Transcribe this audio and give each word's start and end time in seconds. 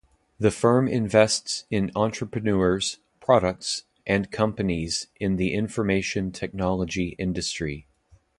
The 0.39 0.49
firm 0.49 0.87
invests 0.87 1.65
in 1.69 1.91
entrepreneurs, 1.95 2.97
products, 3.19 3.83
and 4.07 4.31
companies 4.31 5.05
in 5.19 5.35
the 5.35 5.53
information 5.53 6.31
technology 6.31 7.09
industry. 7.19 7.85